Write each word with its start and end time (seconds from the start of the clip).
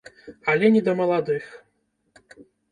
Але 0.53 0.71
не 0.77 0.81
да 0.87 0.95
маладых. 1.03 1.45